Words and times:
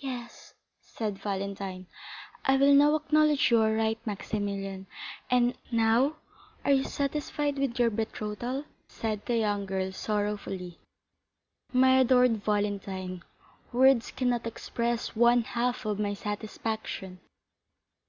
"Yes," 0.00 0.54
said 0.80 1.18
Valentine, 1.20 1.86
"I 2.44 2.56
will 2.56 2.74
now 2.74 2.96
acknowledge 2.96 3.52
you 3.52 3.60
are 3.62 3.72
right, 3.72 4.04
Maximilian; 4.04 4.88
and 5.30 5.56
now 5.70 6.16
are 6.64 6.72
you 6.72 6.82
satisfied 6.82 7.58
with 7.60 7.78
your 7.78 7.88
betrothal?" 7.90 8.64
said 8.88 9.24
the 9.26 9.36
young 9.36 9.64
girl 9.66 9.92
sorrowfully. 9.92 10.80
"My 11.72 12.00
adored 12.00 12.38
Valentine, 12.42 13.22
words 13.72 14.10
cannot 14.10 14.48
express 14.48 15.14
one 15.14 15.42
half 15.42 15.86
of 15.86 15.96
my 16.00 16.14
satisfaction." 16.14 17.20